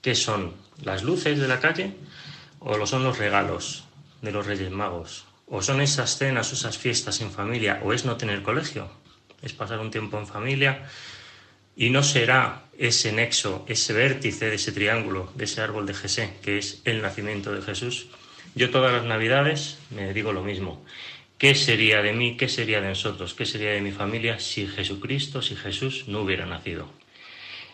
[0.00, 0.54] ¿Qué son?
[0.82, 1.94] ¿Las luces de la calle
[2.58, 3.84] o lo son los regalos?
[4.22, 5.24] de los Reyes Magos?
[5.46, 7.80] ¿O son esas cenas esas fiestas en familia?
[7.82, 8.90] ¿O es no tener colegio?
[9.42, 10.86] ¿Es pasar un tiempo en familia?
[11.80, 16.34] Y no será ese nexo, ese vértice de ese triángulo, de ese árbol de Jesé,
[16.42, 18.08] que es el nacimiento de Jesús.
[18.54, 20.84] Yo todas las navidades me digo lo mismo.
[21.38, 25.40] ¿Qué sería de mí, qué sería de nosotros, qué sería de mi familia si Jesucristo,
[25.40, 26.86] si Jesús no hubiera nacido?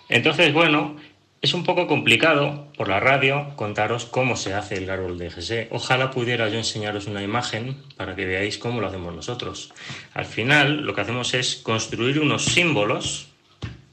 [0.09, 0.95] Entonces, bueno,
[1.43, 5.67] es un poco complicado por la radio contaros cómo se hace el árbol de Jesé.
[5.73, 9.75] Ojalá pudiera yo enseñaros una imagen para que veáis cómo lo hacemos nosotros.
[10.15, 13.33] Al final, lo que hacemos es construir unos símbolos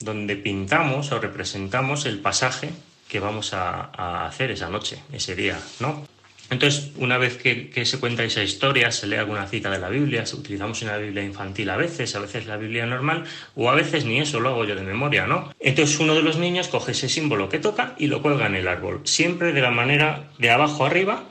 [0.04, 2.70] donde pintamos o representamos el pasaje
[3.08, 6.06] que vamos a, hacer esa noche, ese día, ¿no?
[6.50, 10.24] Entonces, una vez que, se cuenta esa historia, se lee alguna cita de la Biblia,
[10.34, 13.24] utilizamos una Biblia infantil a veces, a veces la Biblia normal,
[13.56, 15.52] o a veces ni eso lo hago yo de memoria, ¿no?
[15.60, 18.68] Entonces uno de los niños coge ese símbolo que toca y lo cuelga en el
[18.68, 21.24] árbol, siempre de la manera de abajo arriba,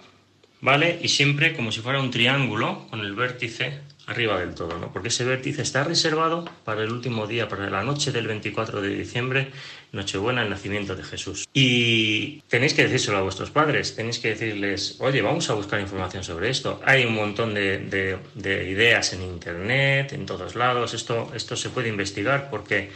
[0.61, 0.99] ¿vale?
[1.03, 3.81] Y siempre como si fuera un triángulo con el vértice
[4.13, 4.93] arriba del todo, ¿no?
[4.93, 8.89] Porque ese vértice está reservado para el último día, para la noche del 24 de
[8.91, 9.51] diciembre,
[9.93, 11.49] Nochebuena, el nacimiento de Jesús.
[11.53, 16.25] Y tenéis que decírselo a vuestros padres, tenéis que decirles, oye, vamos a buscar información
[16.25, 16.81] sobre esto.
[16.85, 21.71] Hay un montón de, de, de ideas en Internet, en todos lados, esto, esto se
[21.71, 22.91] puede investigar porque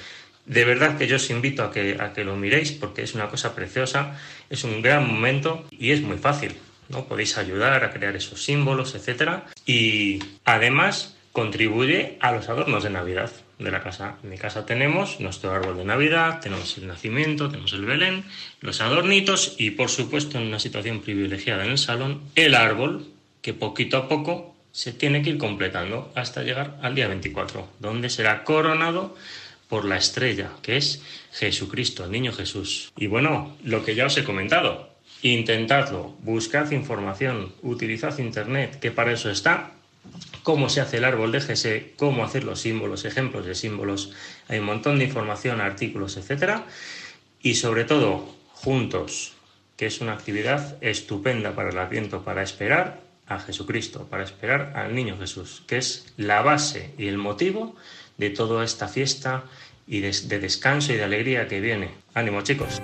[0.47, 3.29] de verdad que yo os invito a que, a que lo miréis porque es una
[3.29, 6.57] cosa preciosa, es un gran momento y es muy fácil.
[6.89, 7.07] ¿No?
[7.07, 9.43] Podéis ayudar a crear esos símbolos, etc.
[9.65, 14.17] Y además contribuye a los adornos de Navidad de la casa.
[14.23, 18.25] En mi casa tenemos nuestro árbol de Navidad, tenemos el nacimiento, tenemos el Belén,
[18.61, 23.07] los adornitos y por supuesto en una situación privilegiada en el salón, el árbol
[23.43, 28.11] que poquito a poco se tiene que ir completando hasta llegar al día 24, donde
[28.11, 29.17] será coronado
[29.69, 32.93] por la estrella, que es Jesucristo, el niño Jesús.
[32.97, 39.13] Y bueno, lo que ya os he comentado, Intentadlo, buscad información, utilizad Internet, que para
[39.13, 39.73] eso está,
[40.43, 44.13] cómo se hace el árbol de cómo hacer los símbolos, ejemplos de símbolos,
[44.49, 46.61] hay un montón de información, artículos, etc.
[47.41, 49.33] Y sobre todo, juntos,
[49.77, 54.95] que es una actividad estupenda para el Adviento, para esperar a Jesucristo, para esperar al
[54.95, 57.75] Niño Jesús, que es la base y el motivo
[58.17, 59.45] de toda esta fiesta
[59.87, 61.91] y de, de descanso y de alegría que viene.
[62.15, 62.81] Ánimo chicos.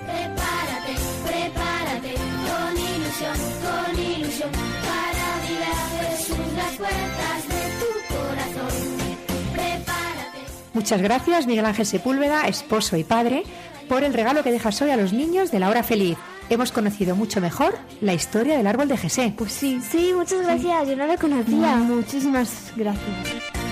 [10.73, 13.43] Muchas gracias, Miguel Ángel Sepúlveda, esposo y padre,
[13.87, 16.17] por el regalo que dejas hoy a los niños de la hora feliz.
[16.49, 19.33] Hemos conocido mucho mejor la historia del árbol de Jesé.
[19.37, 19.79] Pues sí.
[19.81, 21.75] Sí, muchas gracias, yo no lo conocía.
[21.77, 23.62] Muchísimas gracias.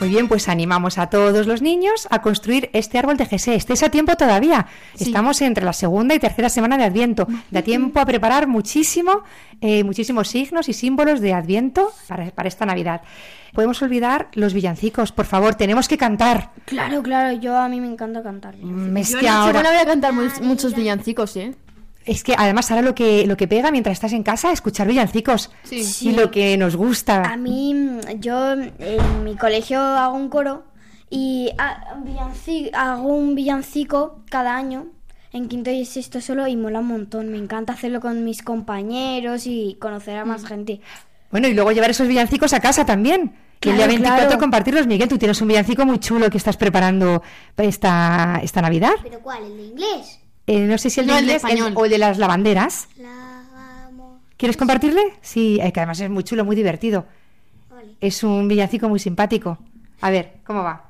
[0.00, 3.56] Muy bien, pues animamos a todos los niños a construir este árbol de Jesé.
[3.56, 4.68] Estéis a tiempo todavía.
[4.94, 5.04] Sí.
[5.04, 7.26] Estamos entre la segunda y tercera semana de Adviento.
[7.50, 9.24] Da tiempo a preparar muchísimo,
[9.60, 13.00] eh, muchísimos signos y símbolos de Adviento para, para esta Navidad.
[13.52, 16.52] Podemos olvidar los villancicos, por favor, tenemos que cantar.
[16.64, 18.54] Claro, claro, yo a mí me encanta cantar.
[18.56, 21.54] Mm, Es Yo que ahora, voy a cantar mu- muchos villancicos, ¿eh?
[22.08, 25.50] Es que además ahora lo que lo que pega mientras estás en casa, escuchar villancicos
[25.64, 26.08] Sí.
[26.08, 27.22] y lo que nos gusta.
[27.22, 30.64] A mí, mm, yo en mi colegio hago un coro
[31.10, 31.50] y
[32.72, 34.86] hago un villancico cada año
[35.32, 37.28] en quinto y sexto solo y mola un montón.
[37.30, 40.80] Me encanta hacerlo con mis compañeros y conocer a más gente.
[41.30, 43.34] Bueno, y luego llevar esos villancicos a casa también.
[43.60, 44.40] Que el día Claro, 24 claro.
[44.40, 44.86] compartirlos.
[44.86, 47.22] Miguel, tú tienes un villancico muy chulo que estás preparando
[47.56, 48.92] para esta, esta Navidad.
[49.02, 49.42] ¿Pero cuál?
[49.44, 50.17] ¿El de inglés?
[50.48, 52.18] Eh, no sé si el de No, el de inglés el- o el de las
[52.18, 52.88] lavanderas.
[52.96, 54.20] La amo.
[54.36, 55.02] ¿Quieres compartirle?
[55.20, 57.04] Sí, eh, que además es muy chulo, muy divertido.
[57.70, 57.96] Vale.
[58.00, 59.58] Es un villancico muy simpático.
[60.00, 60.84] A ver, ¿cómo va?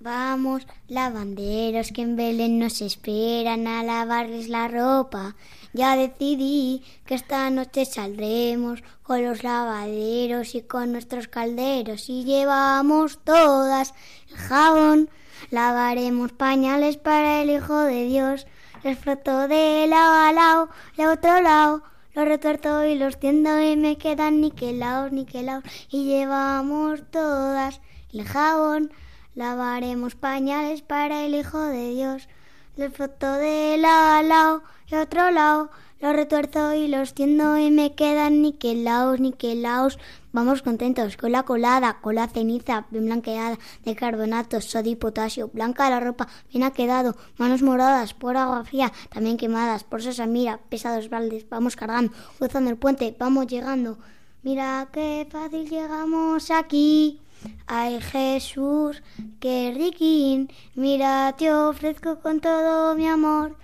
[0.00, 5.34] Vamos, lavanderos que en Belén nos esperan a lavarles la ropa.
[5.72, 13.18] Ya decidí que esta noche saldremos con los lavaderos y con nuestros calderos y llevamos
[13.24, 13.94] todas
[14.30, 15.10] el jabón.
[15.50, 18.46] Lavaremos pañales para el Hijo de Dios.
[18.86, 21.82] Les froto de lado a lado, de otro lado.
[22.14, 25.64] Los retuerto y los tiendo y me quedan niquelados, niquelados.
[25.90, 27.80] Y llevamos todas
[28.12, 28.92] el jabón.
[29.34, 32.28] Lavaremos pañales para el Hijo de Dios.
[32.76, 35.68] Les froto de lado a lado y otro lado.
[35.98, 39.98] Los retuerzo y los tiendo y me quedan niquelados, niquelados.
[40.36, 45.48] Vamos contentos con la colada, con la ceniza bien blanqueada de carbonato, sodio y potasio.
[45.48, 47.16] Blanca la ropa, bien ha quedado.
[47.38, 50.60] Manos moradas por agua fría, también quemadas por sesamira.
[50.68, 52.12] Pesados baldes, vamos cargando.
[52.36, 53.96] Cruzando el puente, vamos llegando.
[54.42, 57.18] Mira qué fácil llegamos aquí.
[57.66, 59.02] Ay Jesús,
[59.40, 63.56] qué riquín, mira, te ofrezco con todo mi amor.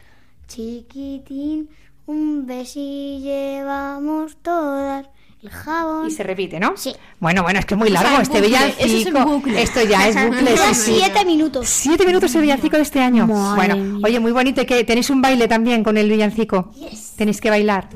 [0.48, 1.68] Chiquitín,
[2.06, 5.06] un besillo llevamos todas.
[5.42, 6.06] El jabón.
[6.06, 6.76] Y se repite, ¿no?
[6.76, 6.94] Sí.
[7.18, 8.84] Bueno, bueno, es que es muy O sea, largo este bucle, villancico.
[8.84, 9.62] eso es en bucle.
[9.62, 10.50] Esto ya es bucle.
[10.52, 10.94] Dura sí, sí.
[11.00, 11.68] siete minutos.
[11.68, 13.26] Siete minutos el villancico de este año.
[13.26, 14.06] Madre bueno, mía.
[14.06, 14.62] oye, muy bonito.
[14.62, 16.72] ¿y que ¿Tenéis un baile también con el villancico?
[17.16, 17.88] Tenéis que bailar.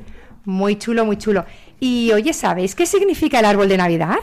[0.44, 1.44] Muy chulo, muy chulo.
[1.78, 4.16] Y oye, ¿sabéis qué significa el árbol de Navidad?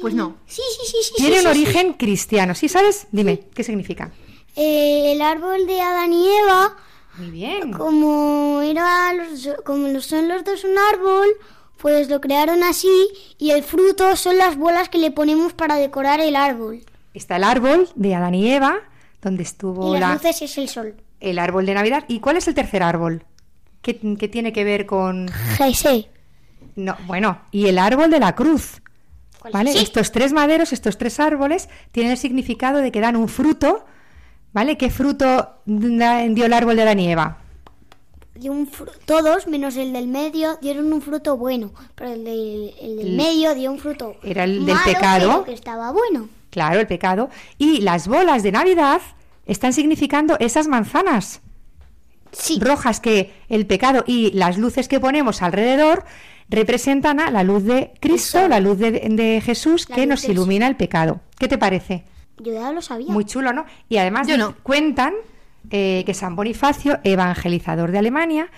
[0.00, 0.36] Pues no.
[0.46, 1.12] Sí, sí, sí, sí.
[1.16, 1.64] Tiene sí, un sí, sí.
[1.66, 2.54] origen cristiano.
[2.56, 3.06] ¿Sí sabes?
[3.12, 4.10] Dime, ¿qué significa?
[4.56, 6.76] Eh, el árbol de Adán y Eva,
[7.18, 7.72] Muy bien.
[7.72, 11.26] como era los- como son los dos un árbol,
[11.84, 12.88] pues lo crearon así
[13.36, 16.80] y el fruto son las bolas que le ponemos para decorar el árbol.
[17.12, 18.78] Está el árbol de Adán y Eva,
[19.20, 20.94] donde estuvo Y las la- luces es el sol.
[21.20, 22.04] el árbol de Navidad.
[22.08, 23.26] ¿Y cuál es el tercer árbol?
[23.82, 25.28] ¿Qué, qué tiene que ver con...?
[25.58, 26.08] Jesé.
[26.74, 28.80] No, bueno, y el árbol de la cruz.
[29.52, 29.72] ¿Vale?
[29.72, 29.78] Sí.
[29.80, 33.84] Estos tres maderos, estos tres árboles, tienen el significado de que dan un fruto.
[34.54, 34.78] ¿Vale?
[34.78, 37.43] ¿Qué fruto dio el árbol de Adán y Eva?
[38.34, 42.74] Dio un fru- todos, menos el del medio, dieron un fruto bueno, pero el del,
[42.80, 45.28] el del El- medio dio un fruto Era el del pecado.
[45.30, 46.28] pero que estaba bueno.
[46.50, 47.30] Claro, el pecado.
[47.58, 49.00] Y las bolas de Navidad
[49.46, 51.40] están significando esas manzanas
[52.32, 52.58] Sí.
[52.60, 56.04] rojas que el pecado y las luces que ponemos alrededor
[56.48, 58.48] representan a la luz de Cristo, Eso.
[58.48, 61.20] la luz de, de Jesús La que nos ilumina el pecado.
[61.38, 62.04] ¿Qué te parece?
[62.38, 63.12] Yo ya lo sabía.
[63.12, 63.64] Muy chulo, ¿no?
[63.88, 64.56] Y además Yo no.
[64.64, 65.14] cuentan
[65.70, 68.50] eh, que San Bonifacio, evangelizador de Alemania,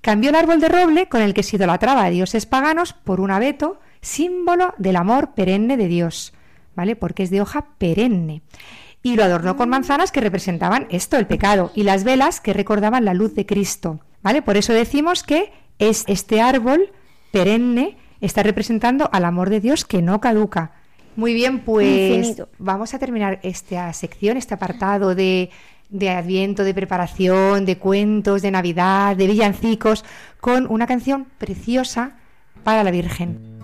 [0.00, 3.30] cambió el árbol de roble con el que se idolatraba a dioses paganos por un
[3.30, 6.32] abeto, símbolo del amor perenne de Dios,
[6.74, 6.96] ¿vale?
[6.96, 8.42] Porque es de hoja perenne.
[9.02, 13.04] Y lo adornó con manzanas que representaban esto, el pecado, y las velas que recordaban
[13.04, 14.42] la luz de Cristo, ¿vale?
[14.42, 16.90] Por eso decimos que es este árbol
[17.32, 20.72] perenne está representando al amor de Dios que no caduca.
[21.16, 22.48] Muy bien, pues Infinito.
[22.58, 25.50] vamos a terminar esta sección, este apartado de,
[25.88, 30.04] de Adviento, de preparación, de cuentos, de Navidad, de villancicos,
[30.40, 32.16] con una canción preciosa
[32.64, 33.56] para la Virgen.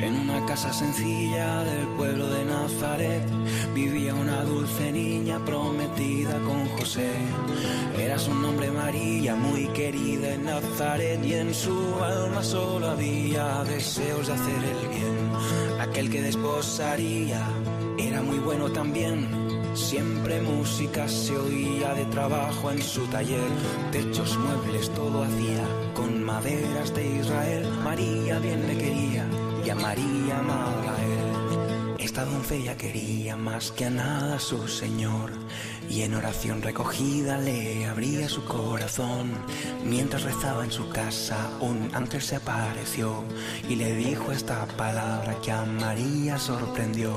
[0.00, 3.24] En una casa sencilla del pueblo de Nazaret
[3.74, 5.85] vivía una dulce niña prometida
[6.86, 7.10] José.
[7.98, 14.28] Era su nombre María, muy querida en Nazaret y en su alma solo había deseos
[14.28, 15.80] de hacer el bien.
[15.80, 17.44] Aquel que desposaría
[17.98, 19.26] era muy bueno también.
[19.74, 23.50] Siempre música se oía de trabajo en su taller,
[23.90, 27.66] techos, muebles, todo hacía con maderas de Israel.
[27.82, 29.26] María bien le quería
[29.64, 31.15] y a María amaba a él.
[32.06, 35.32] Esta doncella quería más que a nada a su Señor
[35.90, 39.32] y en oración recogida le abría su corazón.
[39.84, 43.24] Mientras rezaba en su casa, un ángel se apareció
[43.68, 47.12] y le dijo esta palabra que a María sorprendió.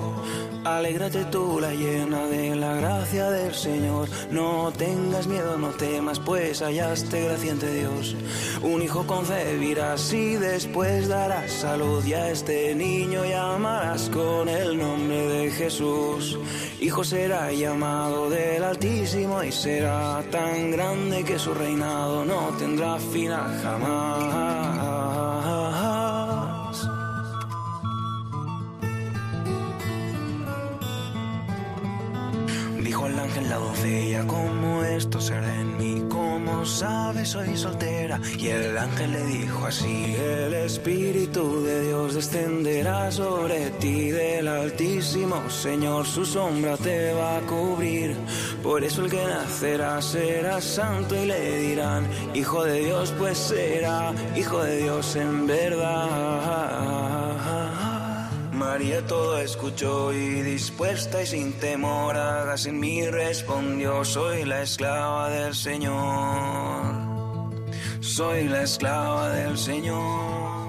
[0.63, 6.61] Alégrate tú la llena de la gracia del Señor, no tengas miedo, no temas, pues
[6.61, 8.15] hallaste gracia ante Dios.
[8.63, 15.27] Un hijo concebirás y después darás salud y a este niño llamarás con el nombre
[15.27, 16.37] de Jesús.
[16.79, 23.59] Hijo será llamado del Altísimo y será tan grande que su reinado no tendrá final
[23.61, 25.58] jamás.
[33.29, 36.03] Ángel la doncella, ¿cómo esto será en mí?
[36.09, 38.19] ¿Cómo sabes soy soltera?
[38.39, 45.47] Y el ángel le dijo así, el Espíritu de Dios descenderá sobre ti del Altísimo
[45.47, 48.15] Señor, su sombra te va a cubrir.
[48.63, 54.11] Por eso el que nacerá será santo y le dirán, Hijo de Dios, pues será
[54.35, 57.28] Hijo de Dios en verdad.
[58.59, 65.29] María todo escuchó y dispuesta y sin temor, hagas en mí respondió, soy la esclava
[65.29, 65.95] del Señor,
[68.01, 70.59] soy la esclava del Señor.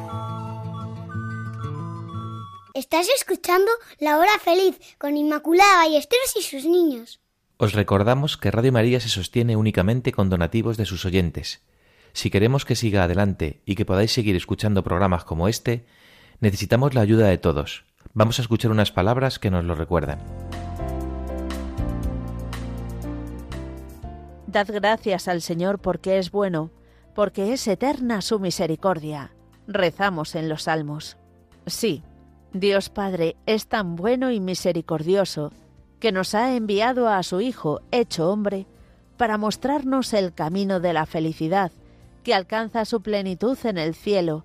[2.74, 7.20] Estás escuchando La Hora Feliz con Inmaculada Ballesteros y sus niños.
[7.57, 11.61] Os recordamos que Radio María se sostiene únicamente con donativos de sus oyentes.
[12.12, 15.86] Si queremos que siga adelante y que podáis seguir escuchando programas como este,
[16.41, 17.84] necesitamos la ayuda de todos.
[18.12, 20.18] Vamos a escuchar unas palabras que nos lo recuerdan.
[24.47, 26.70] Dad gracias al Señor porque es bueno,
[27.14, 29.32] porque es eterna su misericordia.
[29.68, 31.16] Rezamos en los salmos.
[31.66, 32.03] Sí,
[32.53, 35.53] Dios Padre es tan bueno y misericordioso
[36.01, 38.66] que nos ha enviado a su Hijo hecho hombre
[39.16, 41.70] para mostrarnos el camino de la felicidad
[42.24, 44.45] que alcanza su plenitud en el cielo,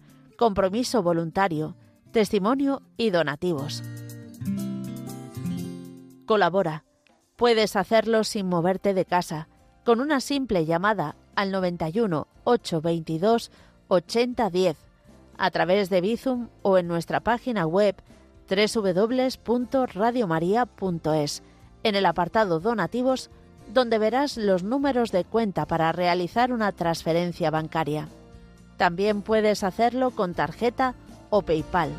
[0.41, 1.75] compromiso voluntario,
[2.11, 3.83] testimonio y donativos.
[6.25, 6.83] Colabora.
[7.35, 9.49] Puedes hacerlo sin moverte de casa,
[9.85, 13.51] con una simple llamada al 91 822
[13.87, 14.77] 8010,
[15.37, 17.97] a través de Bizum o en nuestra página web
[18.49, 21.43] www.radiomaria.es,
[21.83, 23.29] en el apartado Donativos,
[23.71, 28.07] donde verás los números de cuenta para realizar una transferencia bancaria.
[28.81, 30.95] También puedes hacerlo con tarjeta
[31.29, 31.91] o PayPal.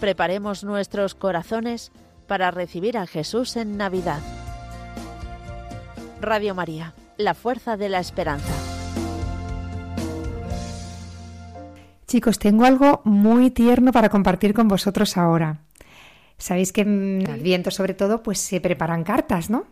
[0.00, 1.92] Preparemos nuestros corazones
[2.26, 4.20] para recibir a Jesús en Navidad.
[6.22, 8.54] Radio María, la fuerza de la esperanza.
[12.06, 15.58] Chicos, tengo algo muy tierno para compartir con vosotros ahora.
[16.38, 19.66] Sabéis que en Adviento, sobre todo, pues se preparan cartas, ¿no?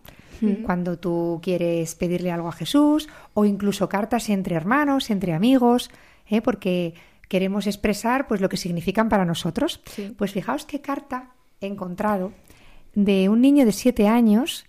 [0.65, 5.91] Cuando tú quieres pedirle algo a Jesús, o incluso cartas entre hermanos, entre amigos,
[6.29, 6.41] ¿eh?
[6.41, 6.95] porque
[7.29, 9.81] queremos expresar pues lo que significan para nosotros.
[10.17, 11.31] Pues fijaos qué carta
[11.61, 12.33] he encontrado
[12.95, 14.65] de un niño de siete años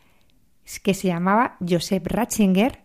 [0.83, 2.79] que se llamaba Joseph Ratzinger,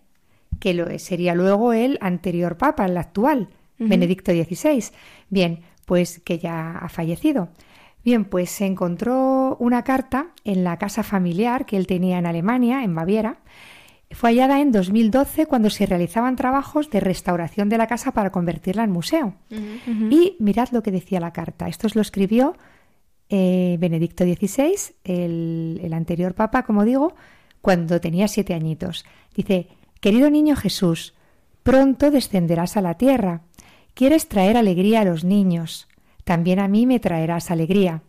[0.60, 4.84] que lo, sería luego el anterior papa, el actual, Benedicto XVI.
[5.28, 7.48] Bien, pues que ya ha fallecido.
[8.04, 12.82] Bien, pues se encontró una carta en la casa familiar que él tenía en Alemania,
[12.82, 13.38] en Baviera.
[14.10, 18.84] Fue hallada en 2012 cuando se realizaban trabajos de restauración de la casa para convertirla
[18.84, 19.34] en museo.
[20.10, 21.68] Y mirad lo que decía la carta.
[21.68, 22.56] Esto lo escribió
[23.30, 24.74] eh, Benedicto XVI,
[25.04, 27.14] el, el anterior papa, como digo,
[27.62, 29.06] cuando tenía siete añitos.
[29.34, 29.68] Dice,
[30.00, 31.14] querido niño Jesús,
[31.62, 33.42] pronto descenderás a la tierra.
[33.94, 35.88] Quieres traer alegría a los niños.
[36.24, 38.02] También a mí me traerás alegría.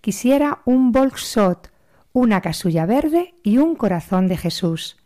[0.00, 1.70] Quisiera un Volksot,
[2.12, 4.96] una casulla verde y un corazón de Jesús.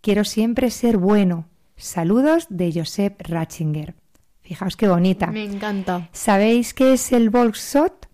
[0.00, 1.46] Quiero siempre ser bueno.
[1.76, 3.94] Saludos de Joseph Ratzinger.
[4.40, 5.26] Fijaos qué bonita.
[5.28, 6.08] Me encanta.
[6.12, 8.08] ¿Sabéis qué es el Volksot?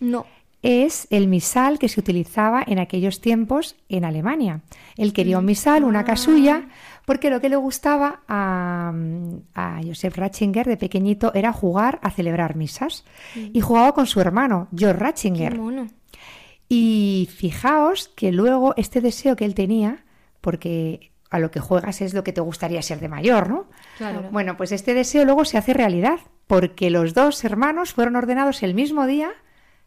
[0.00, 0.26] No.
[0.62, 4.62] Es el misal que se utilizaba en aquellos tiempos en Alemania.
[4.96, 6.68] Él quería un misal, una casulla,
[7.06, 8.92] porque lo que le gustaba a,
[9.54, 13.04] a Joseph Ratzinger de pequeñito era jugar a celebrar misas.
[13.34, 15.52] Y jugaba con su hermano, George Ratzinger.
[15.52, 15.86] Qué mono.
[16.68, 20.04] Y fijaos que luego este deseo que él tenía,
[20.40, 23.66] porque a lo que juegas es lo que te gustaría ser de mayor, ¿no?
[23.98, 24.28] Claro.
[24.32, 28.74] Bueno, pues este deseo luego se hace realidad, porque los dos hermanos fueron ordenados el
[28.74, 29.30] mismo día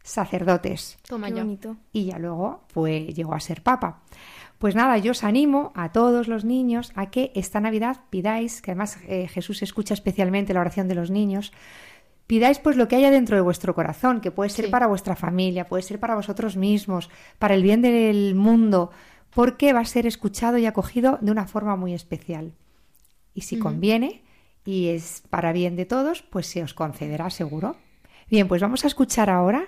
[0.04, 0.98] sacerdotes.
[1.08, 1.76] Toma bonito.
[1.92, 4.02] Y ya luego, pues llegó a ser papa.
[4.60, 8.72] Pues nada, yo os animo a todos los niños a que esta Navidad pidáis, que
[8.72, 11.54] además eh, Jesús escucha especialmente la oración de los niños,
[12.28, 14.72] pidáis pues lo que haya dentro de vuestro corazón, que puede ser Sí.
[14.72, 18.92] para vuestra familia, puede ser para vosotros mismos, para el bien del mundo,
[19.34, 22.52] porque va a ser escuchado y acogido de una forma muy especial.
[23.34, 24.24] Y si conviene
[24.66, 27.78] y es para bien de todos, pues se os concederá seguro.
[28.30, 29.68] Bien, pues vamos a escuchar ahora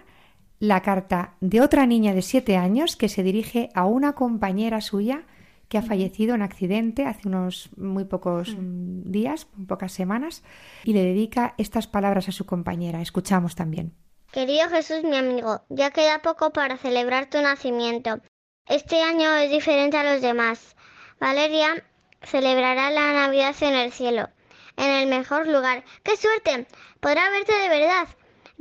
[0.62, 5.24] la carta de otra niña de siete años que se dirige a una compañera suya
[5.68, 10.44] que ha fallecido en accidente hace unos muy pocos mm, días, muy pocas semanas,
[10.84, 13.02] y le dedica estas palabras a su compañera.
[13.02, 13.96] Escuchamos también.
[14.32, 18.22] Querido Jesús, mi amigo, ya queda poco para celebrar tu nacimiento.
[18.68, 20.76] Este año es diferente a los demás.
[21.20, 21.84] Valeria
[22.22, 24.30] celebrará la Navidad en el cielo,
[24.78, 25.84] en el mejor lugar.
[26.04, 26.68] ¡Qué suerte!
[27.00, 28.08] Podrá verte de verdad.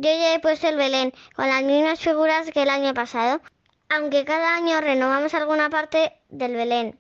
[0.03, 3.43] Yo ya he puesto el Belén con las mismas figuras que el año pasado,
[3.91, 6.99] aunque cada año renovamos alguna parte del Belén.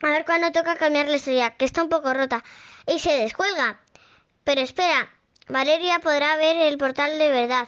[0.00, 2.44] A ver cuándo toca cambiar la estrella, que está un poco rota,
[2.86, 3.80] y se descuelga.
[4.44, 5.10] Pero espera,
[5.48, 7.66] Valeria podrá ver el portal de verdad.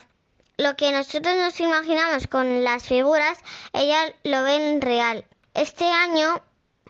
[0.59, 3.37] Lo que nosotros nos imaginamos con las figuras,
[3.73, 5.25] ella lo ve en real.
[5.55, 6.41] Este año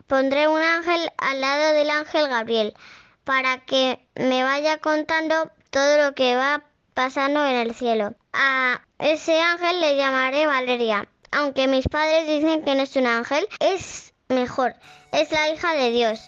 [0.05, 2.75] pondré un ángel al lado del ángel Gabriel
[3.23, 6.68] para que me vaya contando todo lo que va
[6.99, 8.13] pasando en el cielo.
[8.33, 11.07] A ese ángel le llamaré Valeria.
[11.31, 14.75] Aunque mis padres dicen que no es un ángel, es mejor.
[15.13, 16.19] Es la hija de Dios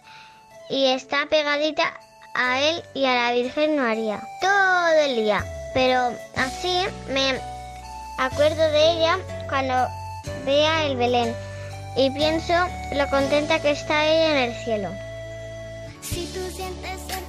[0.69, 1.99] y está pegadita
[2.35, 5.43] a él y a la Virgen María todo el día.
[5.73, 7.37] pero así me
[8.17, 9.19] acuerdo de ella
[9.49, 9.73] cuando
[10.45, 11.35] vea el Belén
[11.97, 12.53] y pienso
[12.93, 14.89] lo contenta que está ella en el cielo.
[16.01, 17.20] Si tú sientes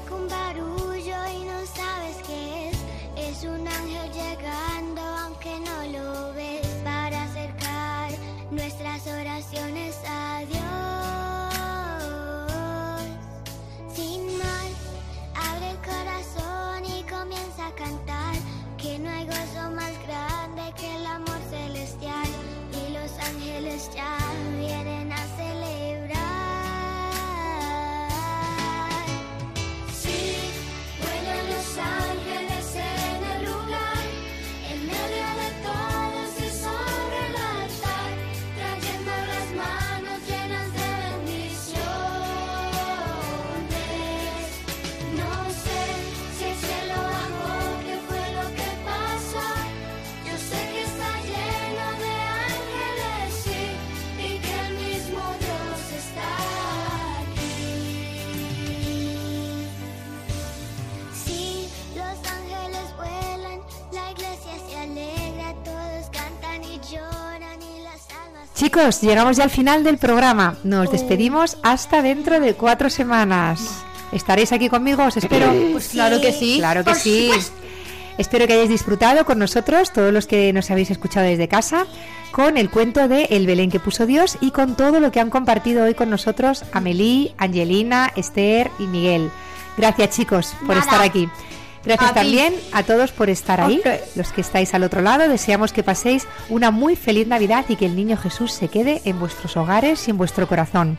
[68.62, 70.54] Chicos, llegamos ya al final del programa.
[70.62, 73.82] Nos despedimos hasta dentro de cuatro semanas.
[74.12, 75.02] ¿Estaréis aquí conmigo?
[75.02, 75.52] Os espero.
[75.72, 76.58] Pues claro que sí.
[76.58, 77.32] Claro que sí.
[78.18, 81.86] Espero que hayáis disfrutado con nosotros, todos los que nos habéis escuchado desde casa,
[82.30, 85.30] con el cuento de El Belén que puso Dios y con todo lo que han
[85.30, 89.28] compartido hoy con nosotros Amelie, Angelina, Esther y Miguel.
[89.76, 90.82] Gracias chicos por Nada.
[90.82, 91.28] estar aquí.
[91.84, 92.20] Gracias A ti.
[92.20, 93.82] también a todos por estar ahí,
[94.14, 95.28] los que estáis al otro lado.
[95.28, 99.18] Deseamos que paséis una muy feliz Navidad y que el niño Jesús se quede en
[99.18, 100.98] vuestros hogares y en vuestro corazón.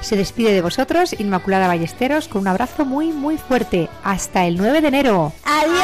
[0.00, 3.88] Se despide de vosotros Inmaculada Ballesteros con un abrazo muy muy fuerte.
[4.02, 5.32] Hasta el 9 de enero.
[5.44, 5.74] Adiós,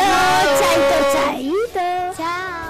[0.60, 2.16] chaito, chaito.
[2.18, 2.69] Chao.